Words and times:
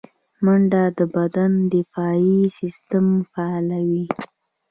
منډه 0.43 0.83
د 0.97 0.99
بدن 1.15 1.51
دفاعي 1.73 2.37
سیستم 2.59 3.05
فعالوي 3.31 4.05